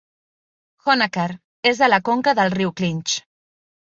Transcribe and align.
Honaker 0.85 1.25
és 1.71 1.81
a 1.87 1.89
la 1.91 1.99
conca 2.09 2.33
del 2.39 2.49
riu 2.55 2.73
Clinch. 2.81 3.15